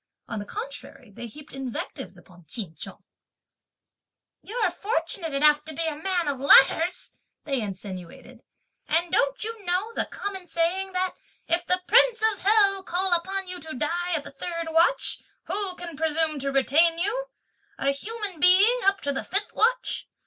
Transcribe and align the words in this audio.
On 0.27 0.39
the 0.39 0.45
contrary, 0.45 1.11
they 1.11 1.27
heaped 1.27 1.53
invectives 1.53 2.17
upon 2.17 2.45
Ch'in 2.47 2.73
Chung. 2.73 3.03
"You're 4.41 4.71
fortunate 4.71 5.31
enough 5.31 5.63
to 5.65 5.75
be 5.75 5.85
a 5.85 5.95
man 5.95 6.27
of 6.27 6.39
letters," 6.39 7.11
they 7.43 7.61
insinuated, 7.61 8.39
"and 8.87 9.11
don't 9.11 9.43
you 9.43 9.63
know 9.63 9.93
the 9.93 10.05
common 10.09 10.47
saying 10.47 10.93
that: 10.93 11.13
'if 11.47 11.67
the 11.67 11.83
Prince 11.85 12.23
of 12.33 12.41
Hell 12.41 12.81
call 12.81 13.13
upon 13.13 13.47
you 13.47 13.59
to 13.59 13.75
die 13.75 14.13
at 14.15 14.23
the 14.23 14.31
third 14.31 14.69
watch, 14.71 15.21
who 15.43 15.75
can 15.75 15.95
presume 15.95 16.39
to 16.39 16.51
retain 16.51 16.97
you, 16.97 17.27
a 17.77 17.91
human 17.91 18.39
being, 18.39 18.79
up 18.85 19.01
to 19.01 19.11
the 19.11 19.23
fifth 19.23 19.53
watch?' 19.53 20.07